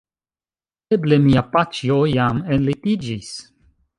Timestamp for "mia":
1.25-1.43